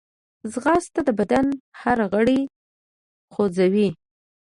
ځغاسته 0.51 0.99
د 1.07 1.09
بدن 1.19 1.45
هر 1.81 1.97
غړی 2.11 2.39
خوځوي 3.33 3.89